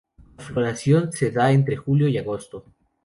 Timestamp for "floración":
0.43-1.11